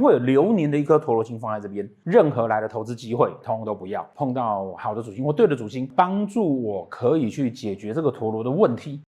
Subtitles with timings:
[0.00, 4.04] 会有流年的一颗陀螺星放在这边，任何来的投资机会，通通都不要。
[4.16, 9.02] 碰到好的主星或对的主星，帮助我可以去解决这个陀螺的问题。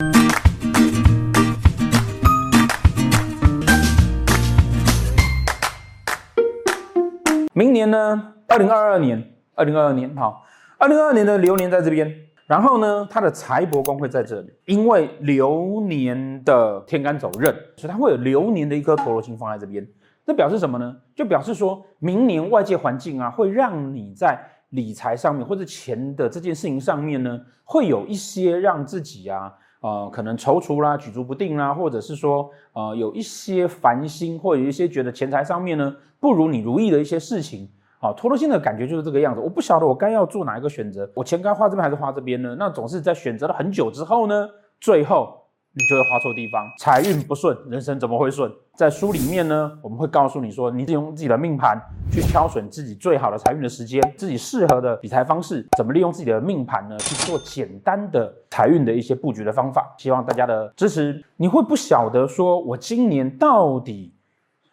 [7.52, 10.44] 明年呢，二零二二年，二零二二年，好，
[10.78, 12.14] 二零二二年的流年在这边，
[12.46, 19.84] 然后呢，它的财帛宫会在这里，因为流年的天干走刃，所以它会有流年的一颗陀螺星放在这边。
[20.26, 20.96] 这表示什么呢？
[21.14, 24.38] 就表示说明年外界环境啊，会让你在
[24.70, 35.94] 理财上面或者钱的这件事情上面呢，会有一些让自己啊，呃，可能踌躇啦、举足不定啦，或者是说，呃，有一些烦心，或者有一些觉得钱财上面呢。
[36.18, 37.68] 不如你如意的一些事情，
[38.00, 39.40] 好，陀罗星的感觉就是这个样子。
[39.40, 42.56] 我不晓得我该要做哪一个选择，我钱该花这边还是花这边呢？
[42.58, 44.48] 那总是在选择了很久之后呢，
[44.80, 45.45] 最后
[45.78, 48.50] 你就会花错地方，财运不顺，人生怎么会顺？
[48.74, 51.78] 在书里面呢，我们会告诉你说，你是用自己的命盘
[52.10, 59.94] 去挑选自己最好的财运的时间，自己适合的理财方式，怎么利用自己的命盘呢去做简单的财运的一些布局的方法。
[59.98, 61.22] 希望大家的支持。
[61.36, 64.14] 你会不晓得说我今年到底？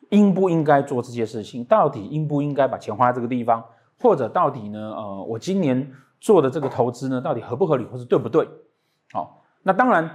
[0.10, 1.64] 应不应该做这些事情？
[1.66, 3.64] 到底应不应该把钱花在这个地方？
[4.00, 4.80] 或者到底呢？
[4.80, 5.92] 呃，我今年
[6.22, 8.48] 做的这个投资呢，到底合不合理，或是对不对？
[9.12, 10.08] 好，那当然，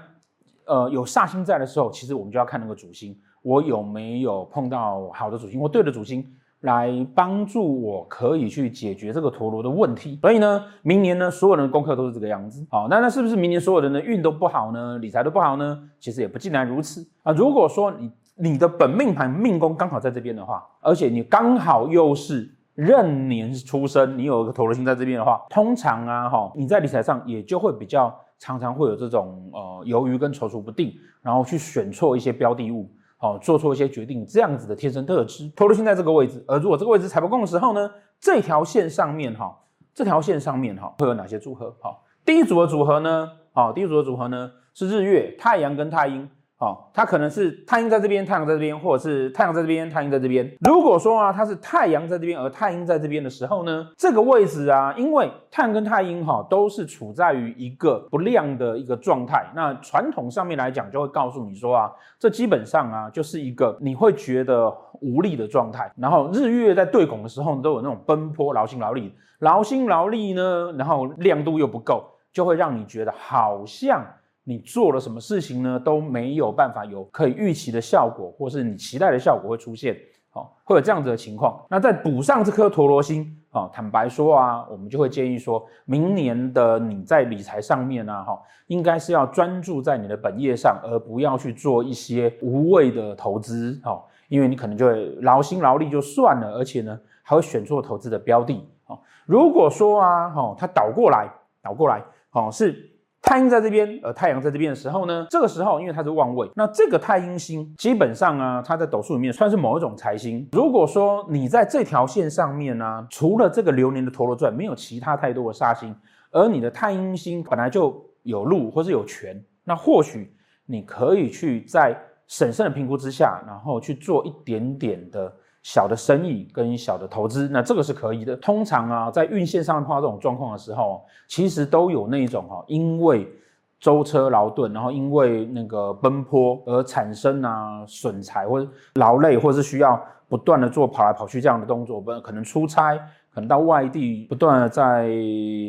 [0.68, 6.24] 呃，有煞星在的时候，其实我们就要看那个主星，我有没有碰到好的主星或对的主星
[6.60, 10.18] 来帮助我，可以去解决这个陀螺的问题。
[10.20, 12.66] 所以呢，明年呢，所有人的功课都是这个样子。
[12.70, 14.98] 好，那那是不是明年所有人的运都不好呢？
[14.98, 15.80] 理财都不好呢？
[15.98, 17.32] 其实也不尽然如此啊。
[17.32, 35.50] 如果说你你的本命盘命宫刚好在这边的话，而且你刚好又是壬年出生，你有一个陀螺星在这边的话，通常啊哈，你在理财上也就会比较常常会有这种呃犹豫跟踌躇不定，然后去选错一些标的物，好做错一些决定，这样子的天生特质。
[35.56, 39.58] 投入现在这个位置，而如果这个位置踩不空的时候呢，这条线上面哈，
[39.94, 41.76] 这条线上面哈会有哪些组合？
[41.80, 46.28] 好，第一组的组合呢，好，第一组的组合呢是日月、太阳跟太阴。
[46.60, 50.52] 好、哦，它可能是太阴在这边，太阳在这边，或者是太阳在这边，太阴在这边。
[50.58, 59.48] 如果说啊，它是太阳在这边，而太阴在这边的时候呢，这个位置啊，因为太阳跟太阴哈、哦、都是处在于一个不亮的一个状态。
[59.54, 64.68] 那传统上面来讲，就会告诉你说啊，这基本上啊就是一个你会觉得
[65.00, 65.88] 无力的状态。
[65.96, 74.04] 然后日月在对拱的时候，都有那种奔波劳心劳力，劳心劳力呢，然后亮度又不够，就会让你觉得好像。
[74.48, 79.94] 你做了什么事情呢，都没有办法有可以预期的效果，或是你期待的效果会出现，
[80.30, 81.62] 好，会有这样子的情况。
[81.68, 101.28] 那再补上这颗陀螺星，啊，坦白说啊，我们就会建议说，明年的你在理财上面啊，哈，应该是要专注在你的本业上，而不要去做一些无谓的投资，哈，因为你可能就会劳心劳力就算了，而且呢，还会选错投资的标的，啊，如果说啊，哈，它倒过来，
[101.60, 102.94] 倒过来，好是。
[103.28, 110.48] 太阴在这边，而太阳在这边的时候呢，这个时候因为它是旺位，那这个太阴星基本上啊，它在斗数里面算是某一种财星。
[110.52, 115.94] 如果说你在这条线上面呢、除了这个流年的陀螺转，没有其他太多的煞星，
[116.30, 120.34] 而你的太阴星本来就有禄或是有权，那或许
[120.64, 121.94] 你可以去在
[122.28, 125.30] 审慎的评估之下，然后去做一点点的。
[125.68, 128.34] 小的生意跟小的投资，那这个是可以的。
[128.36, 133.30] 通常啊，在运线上碰到这种状况的时候，其实都有那种哈，因为
[133.78, 142.96] 舟车劳顿，然后因为那个奔波而产生啊损财或者劳累，或者是需要不断的做跑来跑去这样的动作，不可能出差，
[143.34, 145.10] 可能到外地不断的在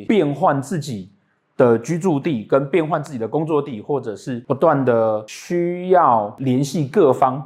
[0.08, 1.12] 变换自己
[1.58, 7.46] 的居住地跟变换自己的工作地，或者是不断的需要联系各方。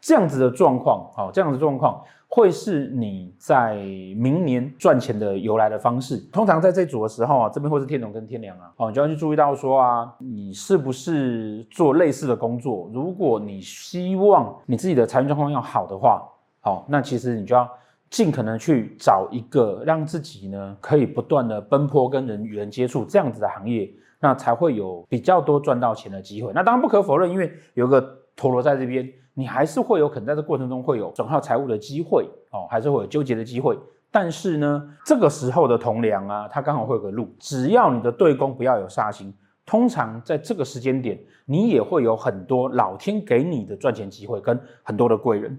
[0.00, 3.74] 这样子的状况，好，这样子的状况会是你在
[4.16, 6.16] 明年赚钱的由来的方式。
[6.32, 12.88] 通常在这组的时候啊，这边会是天同跟天梁啊，好，你就要去注意到说啊，你是不是做类似的工作？
[12.94, 16.22] 如果你希望你自己的财运状况要好的话，
[16.60, 17.68] 好，那其实你就要
[18.08, 26.52] 尽可能去找一个让自己呢可以不断的奔波跟人与人接触这样子的行业，那才会有比较多赚到钱的机会。
[26.54, 28.00] 那当然不可否认，因为有个
[28.34, 29.06] 陀螺在这边。
[29.34, 33.78] 你还是会有可能在这过程中会有损耗财务的机会哦，还是会有纠结的机会。
[34.10, 39.32] 但是呢，这个时候的同僚啊，他刚好会有个路，只要你的对攻不要有杀心，
[39.64, 41.16] 通常在这个时间点，
[41.46, 45.56] 你也会有很多老天给你的赚钱机会跟很多的贵人。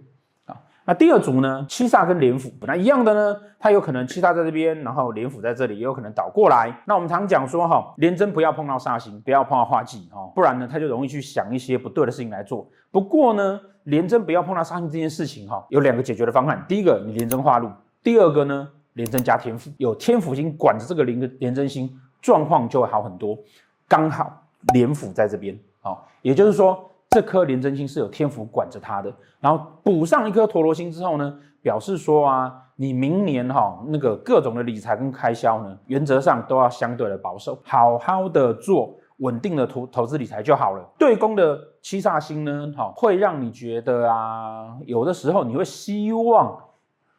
[0.91, 6.81] 那第二组呢，七煞跟廉府，那一样的呢，它有可能七煞在这边，然后廉府在这里，也有可能倒过来。
[6.85, 12.69] 那我们常讲说哈，廉贞不要碰到煞星，不要碰到化忌哈，不然呢，他就容易去想一些不对的事情来做。
[12.91, 16.61] 不过呢，廉贞不要碰到煞星这件事情哈，有两个解决的方案。
[16.67, 17.69] 第一个，你廉贞化禄；
[18.03, 21.89] 第二个呢，廉贞加天府，有天府星管着这个廉的廉贞星，
[22.21, 23.39] 状况就会好很多。
[23.87, 26.90] 刚好廉府在这边，好，也就是说。
[27.11, 40.89] 这颗廉贞星是有天府管着它的，然后补上一颗陀罗星之后呢，表示说啊，你明年哈、那个各种的理财跟开销呢，原则上都要相对的保守，好好的做稳定的投投资理财就好了。
[40.97, 46.57] 对宫的七煞星呢，哈、哦，会让你觉得啊，有的时候你会希望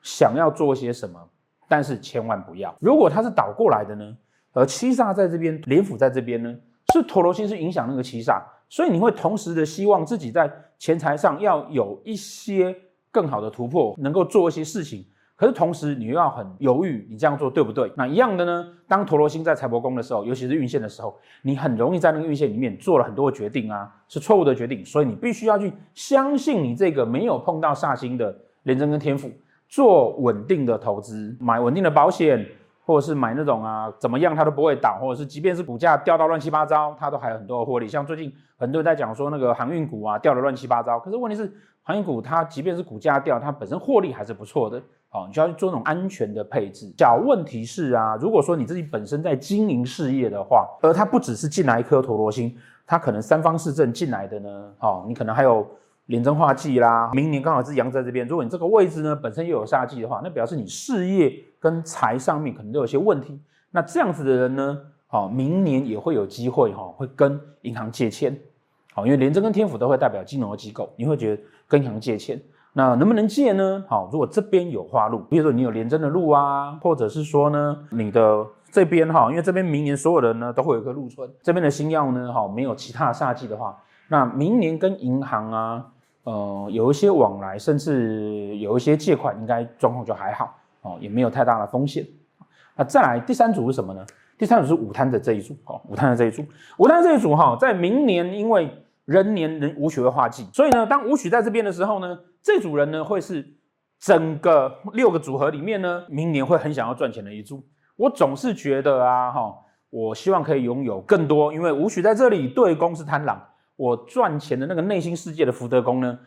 [0.00, 1.20] 想要做些什么，
[1.68, 2.74] 但是千万不要。
[2.80, 4.16] 如果它是倒过来的呢，
[4.54, 6.50] 而七煞在这边，廉府在这边呢，
[6.94, 8.40] 是陀罗星是影响那个七煞。
[8.72, 12.74] 所以你会同时的希望自己在钱财上要有一些
[13.10, 15.04] 更好的突破，能够做一些事情。
[15.36, 17.92] 可是同时你又要很犹豫，你这样做对不对？
[17.98, 18.66] 那一样的呢？
[18.88, 24.82] 当陀罗星在财帛宫的时候，尤其是运线的时候，你很容易在那个运线里面做了很多的决定啊，是错误的决定。
[24.82, 29.30] 所以你必须要去相信你这个没有碰到煞星的廉贞跟天赋，
[29.68, 32.42] 做稳定的投资，买稳定的保险。
[32.84, 37.86] 或者是买那种啊，怎么样它都不会倒，或者是即便是股价掉到乱七八糟，它都还有很多的获利。
[37.86, 41.52] 像最近很多人在讲说那个航运股啊掉得乱七八糟，可是问题是
[41.82, 44.82] 航运股它即便是股价掉，它本身获利还是不错的。
[45.10, 46.92] 哦，你就要去做那种安全的配置。
[46.96, 52.56] 小问题是啊，如果说你自己本身在经营事业的话，而它不只是进来一颗陀螺星，
[52.86, 55.66] 它可能三方四正进来的呢，哦，你可能还有。
[56.06, 58.26] 廉贞化忌啦，明年刚好是阳在这边。
[58.26, 61.32] 如果你这个位置呢本身又有煞忌的话，那表示你事业
[61.62, 63.40] 跟财上面可能都有些问题。
[63.70, 68.36] 那这样子的人呢，好，明年也会有机会哈，会跟银行借钱。
[68.92, 72.38] 好，因为廉政跟天府都会代表金融机构，你会觉得跟银行借钱，
[72.72, 73.84] 那能不能借呢？
[73.88, 85.86] 好，如果这边有花路，比如说你有廉政的路啊，或者是说呢，你的这边哈，因为这边明年所有人呢都会有一个禄存，这边的星曜呢，哈，没有其他的煞忌的话，那明年跟银行啊。
[86.24, 92.06] 呃，有一些往来，甚至有一些借款，应该状况就还好哦，也没有太大的风险。
[92.76, 94.04] 那再来第三组是什么呢？
[94.38, 96.44] 第三组是午贪的这一组，哦，午贪的这一组，
[96.78, 98.70] 午贪这一组哈，在明年因为
[99.04, 103.46] 人年人武曲会化忌，所以呢，当武曲在这边的时候呢，这组人呢会是
[104.00, 107.64] 整个六个组合里面呢，明年会很想要赚钱的一组。
[107.96, 109.54] 我总是觉得啊，哈，
[109.90, 113.40] 我希望可以拥有更多，因为武曲在这里对宫是贪狼。
[113.76, 116.18] 我赚钱的那个内心世界的福德宫呢，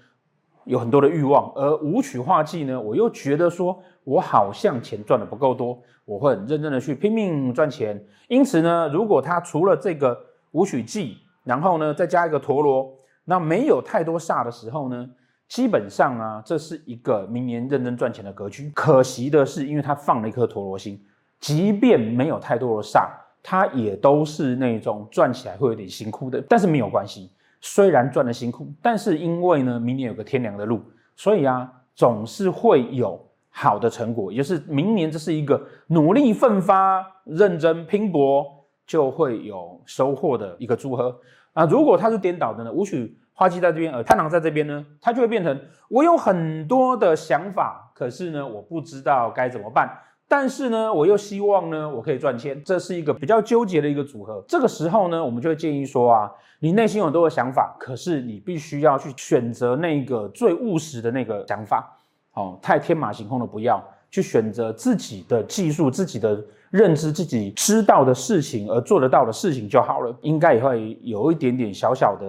[0.65, 8.03] 有很多的欲望，而武曲化忌呢，我又觉得说我好像钱赚的不够多，我会很认真的去拼命赚钱。
[8.27, 10.19] 因此呢，如果他除了这个
[10.51, 12.91] 武曲忌，然后呢再加一个陀螺，
[13.23, 15.07] 那没有太多煞的时候呢，
[15.47, 18.71] 基本上啊，这是一个明年认真赚钱的格局。
[18.73, 20.99] 可惜的是，因为他放了一颗陀螺星，
[21.39, 23.07] 即便没有太多的煞，
[23.43, 27.29] 他也都是那种赚起来会有点辛苦的，但是没有关系。
[27.67, 30.79] 虽然赚的辛苦，但是因为呢，明年有个天凉的路，
[31.15, 33.19] 所以啊，总是会有
[33.49, 34.31] 好的成果。
[34.31, 38.45] 也就是明年这是一个努力奋发、认真拼搏
[38.85, 41.19] 就会有收获的一个组合
[41.53, 41.65] 啊。
[41.65, 45.59] 如果它是颠倒的呢，武曲化忌在这边，而贪狼在这边呢，它就会变成
[45.89, 49.89] 我有很多的想法，可是呢，我不知道该怎么办。
[50.27, 54.43] 但是呢，我又希望呢，我可以赚钱，这是一个比较纠结的一个组合。
[54.47, 61.91] 这个时候呢，我们就会建议说啊，你内心有多的想法，可是你必须要去选择那个最务实的那个想法。
[62.33, 70.13] 哦，太天马行空的不要，去选择自己的技术、自己的认知、自己知道的事情而做得到的事情就好了。
[70.21, 72.27] 应该也会有一点点小小的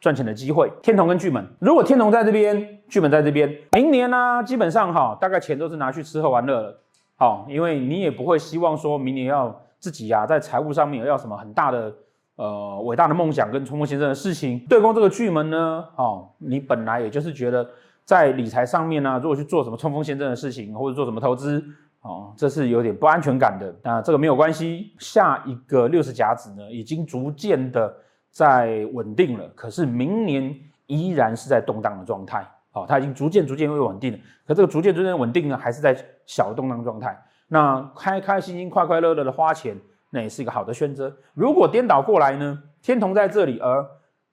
[0.00, 0.68] 赚钱的机会。
[0.82, 6.80] 天同跟巨门，如果天同在这边，巨门在这边，明年呢、啊，基本上哈，大概钱都是拿去吃喝玩乐了。
[7.16, 11.94] 好，因为你也不会希望说明年要自己呀、啊，在财务上面要什么很大的
[12.36, 14.58] 呃伟大的梦想跟冲锋陷阵的事情。
[14.68, 17.68] 对宫这个巨门呢，哦，你本来也就是觉得
[18.04, 21.64] 在理财上面呢、如果去做什么冲锋陷阵的事情，或者做什么投资，
[22.00, 23.74] 哦，这是有点不安全感的。
[23.82, 27.94] 那这个没有关系，下一个六十甲子呢，已经逐渐的
[28.30, 30.52] 在稳定了，可是明年
[30.86, 32.44] 依然是在动荡的状态。
[32.74, 37.16] 好，它已经逐渐逐渐会稳定了，可这个逐渐逐渐稳定呢，还是在小动荡状态。
[37.46, 39.78] 那开开心心、快快乐乐的花钱，
[40.10, 41.16] 那也是一个好的选择。
[41.34, 43.86] 如果颠倒过来呢，天同在这里，而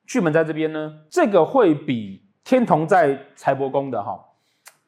[0.07, 4.19] 巨门在这边呢，这个会比天同在财帛宫的哈，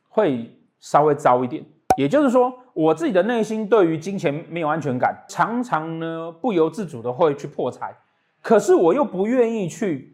[0.09, 1.63] 会稍微糟一点。
[1.95, 7.95] 也就是说，我自己的内心对于金钱没有安全感，常常呢不由自主的会去破财，
[8.41, 10.09] 可是我又不愿意去。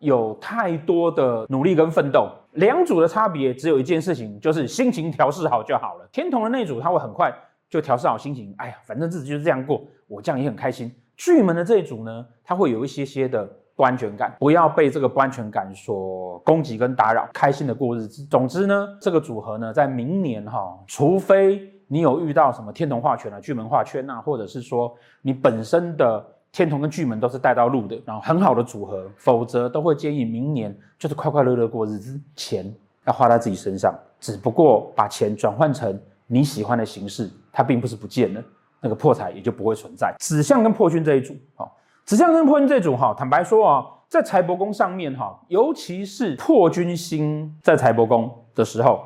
[0.00, 2.30] 有太多的努力跟奋斗。
[2.56, 6.08] 两组的差别只有一件事情，就是心情调试好就好了。
[6.12, 7.32] 天同的那组他会很快
[7.70, 10.94] 就调试好心情，哎呀，反正日子就是这样过，我这样也很开心。
[11.16, 18.24] 巨门的这一组呢，他会有一些些的不安全感，不要被这个不安全感所攻击跟打扰，开心的过日子。
[18.26, 26.24] 总之呢，这个组合呢，在明年哈，除非你有遇到什么天同化权啊、巨门化权啊，或者是说你本身的
[26.56, 38.42] 天同跟巨门都是带到路的，然后很好的组合，否则都会建议明年就是快快乐乐过日子，钱要花在自己身上，只不过把钱转换成你喜欢的形式，它并不是不见了。
[38.80, 40.14] 那个破财也就不会存在。
[40.18, 41.70] 子相跟破军这一组，哈，
[42.06, 49.04] 子相跟破军这一组，哈，坦白说啊，在财帛宫上面，哈，尤其是破军星在财帛宫的时候，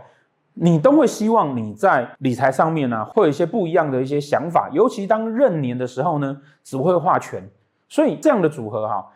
[0.55, 4.69] 你都会希望你在理财上面呢，会有一些不一样的一些想法。
[4.73, 7.43] 尤其当壬年的时候呢，只会画权，
[7.89, 9.07] 所以这样的组合，哈，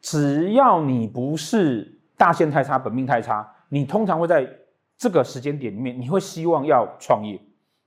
[0.00, 4.48] 只要你不是大限太差、本命太差，你通常会在
[4.98, 7.40] 这个时间点里面，你会希望要创业。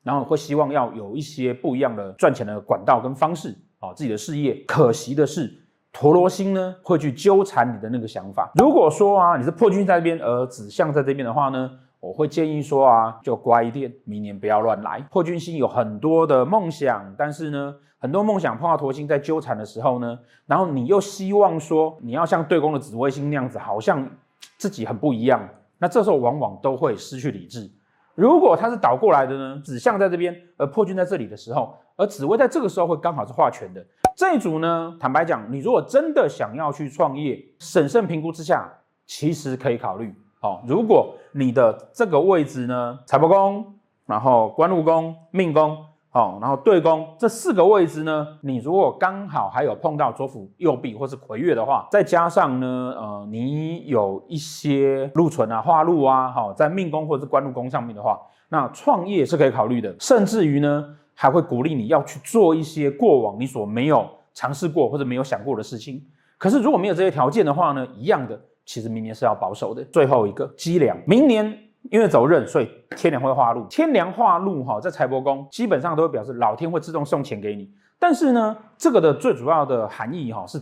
[0.06, 4.54] 然后会希望要有一些不一样的赚钱的管道跟方式，啊，自己的事业。
[4.68, 5.50] 可惜的是，
[5.94, 8.52] 陀罗星呢会去纠缠你的那个想法。
[8.56, 11.72] 如果说啊，你是破军在这边，而子相在这边的话呢，
[12.04, 15.00] 我会建议说啊，就乖一点，明年不要乱来。
[15.10, 24.06] 破军星有很多的梦想，但是呢，很多梦想碰到陀星在纠缠的时候呢，然后你又希望说你要像对宫的紫微星那样子，好像
[24.58, 27.72] 自己很不一样，那这时候往往都会失去理智。
[28.16, 29.62] 如果它是倒过来的呢？
[29.64, 33.82] 子相在这边，而破军在这里的时候，而紫微在这个时候会刚好是化权的
[34.14, 34.94] 这一组呢。
[35.00, 38.70] 坦白讲，你如果真的想要去创业，审慎评估之下，
[39.06, 40.14] 其实可以考虑。
[40.44, 43.66] 好，如果你的这个位置呢，财帛宫，
[44.06, 45.78] 然后官禄宫、命宫。
[46.10, 58.20] 好，然后对宫这四个位置呢，你如果刚好还有碰到左辅右弼或是魁月的话，再加上呢，呃，你有一些禄存啊、化禄啊，好，在命宫或者是官禄宫上面的话，
[58.50, 60.86] 那创业是可以考虑的，甚至于呢，
[61.16, 66.04] 还会鼓励你要去做一些过往你所没有尝试过或者没有想过的事情。
[66.38, 69.84] 可是如果没有这些条件的话呢，一样的，其实明年是要保守的。
[69.86, 71.60] 最后一个机梁，明年。
[71.92, 73.66] 因为走壬，所以天梁会化禄。
[73.66, 77.70] 天梁化禄哈，在财帛宫基本上都会表示老天会自动送钱给你。
[78.00, 80.58] 但是呢，这个的最主要的含义哈是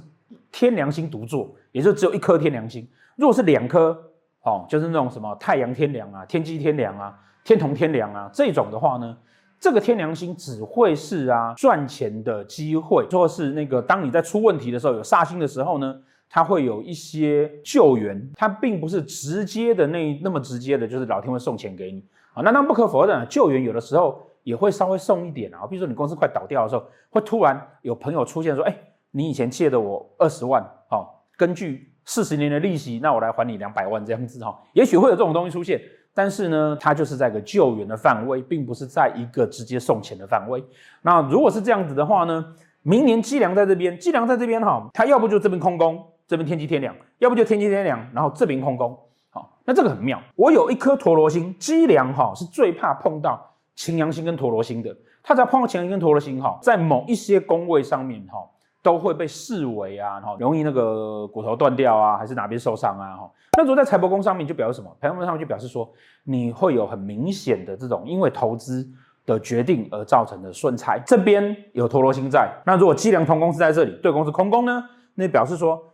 [0.52, 2.88] 天良星独坐，也就只有一颗天良星。
[3.18, 3.96] 如果是两颗，
[4.42, 9.16] 哦，就是那种什么太阳天梁啊、天机天梁啊、天同天梁啊这种的话呢，
[9.60, 15.96] 这个天良星只会是啊赚钱的机会，或是那个当你在出问题的时候有煞星的时候呢。
[16.34, 22.02] 它会有一些救援，它并不是直接的那那么直接的，就是老天会送钱给你
[22.34, 22.42] 啊。
[22.42, 25.68] 那那不可否认啊，救援有的时候也会稍微送一点啊。
[25.68, 28.74] 比如说你公司快倒掉的时候，会突然有朋友出现说：“哎，
[29.12, 35.82] 你以前借的我二十万，好，根据四十年的利息，那我来还你两百万这样子哈。”也许会有这种东西出现，
[36.14, 40.64] 但是呢，它就是在个救援的范围，并不是在一个直接送钱的范围。
[41.02, 46.02] 那如果是这样子的话呢，明年计量在这边，计量在这边哈，它要不就这边空工。
[46.32, 48.98] 这边天机天梁，要不就天机天梁，然后这边空宫，
[49.32, 50.18] 好，那这个很妙。
[50.38, 54.96] 我有一颗陀螺星，机梁哈是最怕碰到擎羊星跟陀螺星的。
[55.22, 58.38] 它只要碰到擎羊星跟陀螺星哈，在某一些宫位上面哈，
[58.82, 63.30] 都会被视为啊，哈，容易那个骨头断掉啊，还是哪边受伤啊，哈。
[63.58, 64.96] 那如果在财帛宫上面，就表示什么？
[65.02, 65.92] 财帛宫上面就表示说，
[66.24, 68.90] 你会有很明显的这种因为投资
[69.26, 70.98] 的决定而造成的顺财。
[71.06, 74.82] 这边有陀螺星在，那如果机梁同宫是在这里，对宫是空宫呢？
[75.16, 75.91] 那表示说。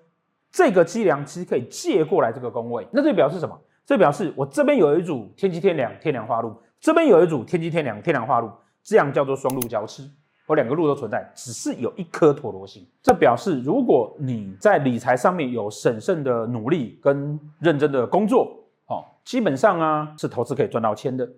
[0.58, 3.56] 这个机梁其实可以借过来这个宫位，那这表示什么？
[3.86, 8.50] 这表示我这边有一组天机天梁，天梁化禄，这边有一组天机天梁，天梁化禄，
[8.82, 10.02] 这样叫做双禄交织，
[10.48, 12.84] 我两个禄都存在，只是有一颗陀螺星。
[13.04, 18.52] 这表示如果你在理财上面有审慎的努力跟认真的工作，
[18.88, 21.30] 哦，基本上啊是投资可以赚到钱的，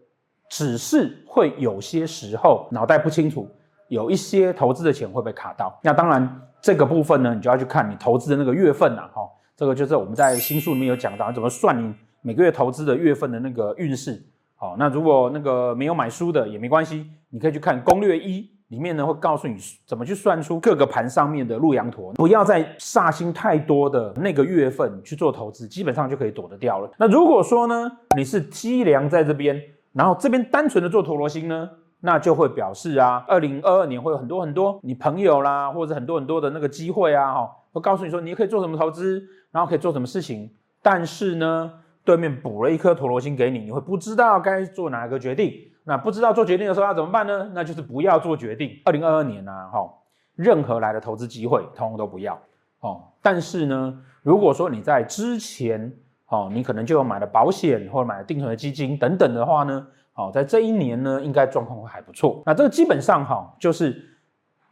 [0.49, 3.45] 只是会有些时候脑袋不清楚。
[3.89, 9.21] 有一些投资的钱会被卡到，那当然这个部分呢，你就要去看你投资的那个月份呐，哈，
[9.55, 14.23] 这个就是我们在星数里面有讲到怎么算你每个月投资的月份的那个运势，
[14.55, 26.91] 好，那如果那个没有买书的也没关系，你可以去看攻略一里面呢会告诉你怎么去算出各个盘上面的鹿羊陀，不要在煞星太多的那个月份去做投资，基本上就可以躲得掉了。
[26.99, 29.59] 那如果说呢，你是机梁在这边，
[29.93, 31.67] 然后这边单纯的做陀罗星呢？
[32.01, 40.49] 那就会表示啊，二零二二年会有很多很多你朋友啦，或者很多很多的那个机会啊，哈，会告诉你说你可以做什么投资，然后可以做什么事情。
[40.81, 41.73] 但是呢，
[42.05, 45.53] 对面补了一颗陀螺星给你，你会不知道该做哪个决定。
[45.83, 47.51] 那不知道做决定的时候要怎么办呢？
[47.53, 48.79] 那就是不要做决定。
[48.85, 49.89] 二零二二年啊，哈，
[50.35, 52.39] 任何来的投资机会，通通都不要。
[52.79, 53.03] 哦。
[53.21, 55.91] 但是呢，如果说你在之前
[56.27, 59.85] 哦，你可能就有买了保险或者买了定存的基金等等的话呢，
[60.19, 62.43] 哦，在这一年呢，应该状况会还不错。
[62.45, 63.95] 那这个基本上哈，就是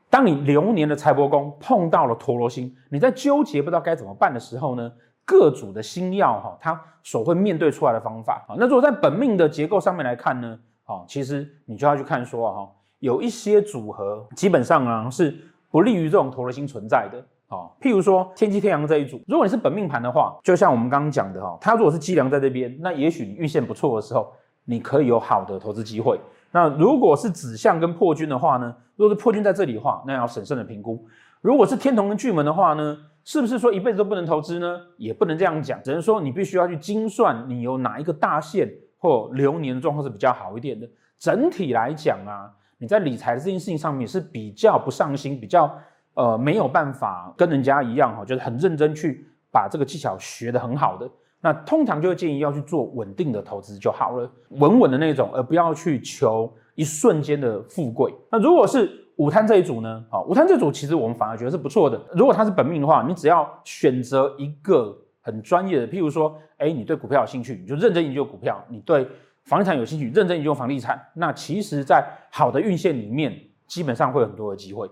[0.10, 4.92] 当你流年的财帛宫碰到了陀罗星，你在纠结不知道该怎么办的时候呢，
[5.24, 8.56] 各组的星曜哈，它所会面对出来的方法啊。
[8.60, 15.34] 那如果在本命的结构上面来看呢，哦，其实你就要去看说哈，有一些组合基本上啊是
[15.72, 17.24] 不利于这种陀罗星存在的。
[17.50, 24.34] 哦，譬如说天机天阳这一组，如果你是本命盘的话，就像我们刚刚讲的哈，它如果是积粮在这边，那也许你运线不错的时候，
[24.68, 26.20] 你可以有好的投资机会。
[26.52, 31.04] 那如果是指向跟破军的话呢，如果是破军在这里的话，那要审慎的评估。
[31.42, 34.80] 如果是天同跟巨门的话呢，是不是说一辈子都不能投资呢？
[34.98, 40.88] 也不能这样讲，只能说你必须要去精算你有哪一个大限或流年的状况是比较好一点的。
[41.18, 45.76] 整体来讲啊，你在理财的这件事情上面是比较不上心，比较。
[46.14, 51.08] 呃，没有办法跟人家一样哈，就是很认真去把这个技巧学得很好的，
[51.42, 58.14] 那通常就会建议要去做稳定的投资就好了，稳稳的那种，而不要去求一瞬间的富贵。
[58.32, 60.04] 那如果是午贪这一组呢？
[60.10, 62.00] 好，午贪这组其实我们反而觉得是不错的。
[62.14, 69.08] 如果它是本命的话，你只要选择一个很专业的，譬如说，哎，你对股票有兴趣，你就认真研究股票；你对
[69.44, 71.00] 房地产有兴趣，认真研究房地产。
[71.16, 73.34] 那其实，在好的运线里面，
[73.66, 74.88] 基本上会有很多的机会。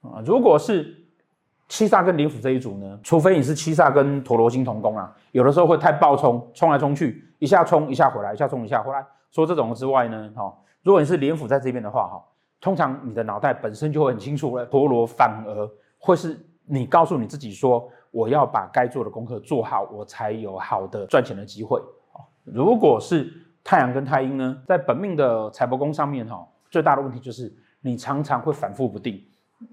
[0.00, 0.94] 啊，如果是
[1.68, 9.04] 七煞跟廉府这一组呢，除非你是七煞跟陀罗星同宫啊，有的时候会太暴冲，冲来冲去，一下冲一下回来，一下冲一下回来。
[9.30, 10.50] 说这种之外呢，哈，
[10.82, 12.24] 如果你是廉府在这边的话，哈，
[12.60, 14.64] 通常你的脑袋本身就会很清楚了。
[14.64, 21.78] 陀罗反而会是你告诉你自己说，我要把该做的功课做好，我才有好的赚钱的机会。
[22.44, 23.30] 如果是
[23.62, 29.22] 太阳跟太阴呢，在本命的财帛宫上面，哈，最大的问题就是你常常会反复不定。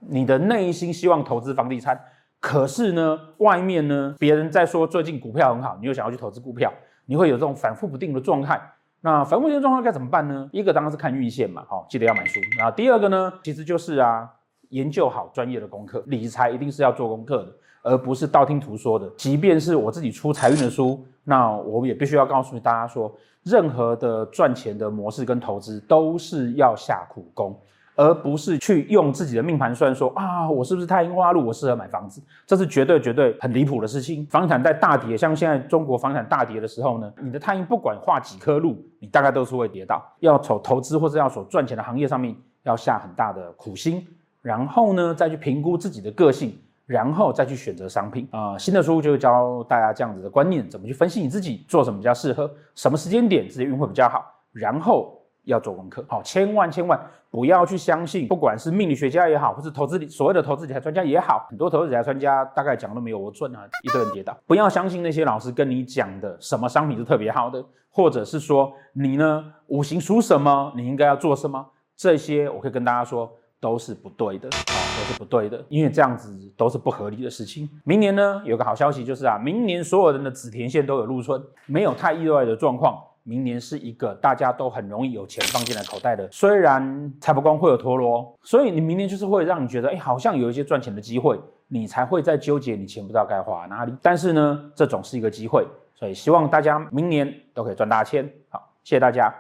[0.08, 2.00] 你的内心希望投资房地产，
[2.40, 6.72] 可是呢，外面呢，别人在说最近股票很好，你又想要去投资股票，
[7.06, 8.62] 你会有这种反复不定的状态。
[9.02, 10.50] 那反复不定的状态该怎么办呢？
[10.52, 12.40] 一个当然是看运线嘛，好，记得要买书。
[12.58, 14.28] 那第二个呢，其实就是啊，
[14.70, 19.08] 研究好专业的功课，理财一定是要做功课的，而不是道听途说的。
[19.18, 27.56] 即便是我自己出财运的书，那我也必须要告诉大家说，任何的赚钱的模式跟投资都是要下苦功。
[27.96, 32.22] 而不是去用自己的命盘算说啊，我是不是太阴花路，我适合买房子？
[32.46, 34.26] 这是绝对绝对很离谱的事情。
[34.28, 40.04] 房产在大跌，像现在中国房产大跌的时候呢，你的太阴不管画几颗路，你大概都是会跌到。
[40.20, 44.06] 要从投资或者要所赚钱的行业上面，要下很大的苦心，
[44.42, 55.15] 然后呢再去评估自己的个性，然后再去选择商品啊、新的书就教大家这样子的观念，怎么去分析你自己，做什么比较适合，什么时间点自己运会比较好，然后。
[55.46, 57.00] 要做功课，好，千万千万
[57.32, 64.38] 不要去相信，不管是命理学家也好，或是投资理所谓的投资理财专家也好，很多投资理财专家大概讲都没有我准啊，一堆人跌倒。
[64.46, 77.70] 不要相信那些老师跟你讲的什么商品是特别好的，或者是说你呢五行属什么，你应该要做什么，这些我可以跟大家说都是不对的啊，都是不对的，因为这样子都是不合理的事情。
[77.84, 82.98] 明年呢有个好消息就是啊，明年所有人的子田线都有入春，没有太意外的状况。
[83.28, 93.96] 明年是一个大家都很容易有钱放进来口袋的，虽然财不光会有陀螺，所以你明年就是会让你觉得，哎，好像有一些赚钱的机会，你才会在纠结你钱不知道该花哪里。
[94.00, 98.32] 但是呢，这总是一个机会，所以希望大家明年都可以赚大钱。
[98.50, 99.34] 好，谢谢大家。